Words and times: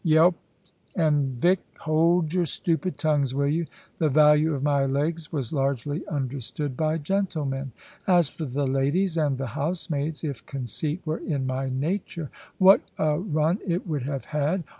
Yelp 0.03 0.33
and 0.95 1.27
Vick, 1.39 1.59
hold 1.81 2.33
your 2.33 2.47
stupid 2.47 2.97
tongues, 2.97 3.35
will 3.35 3.45
you?" 3.45 3.67
The 3.99 4.09
value 4.09 4.55
of 4.55 4.63
my 4.63 4.83
legs 4.83 5.31
was 5.31 5.53
largely 5.53 6.01
understood 6.07 6.75
by 6.75 6.97
gentlemen. 6.97 7.71
As 8.07 8.27
for 8.27 8.45
the 8.45 8.65
ladies 8.65 9.15
and 9.15 9.37
the 9.37 9.45
housemaids, 9.53 10.23
if 10.23 10.43
conceit 10.47 11.03
were 11.05 11.19
in 11.19 11.45
my 11.45 11.69
nature, 11.69 12.31
what 12.57 12.81
a 12.97 13.19
run 13.19 13.59
it 13.63 13.85
would 13.85 14.01
have 14.01 14.25
had! 14.25 14.63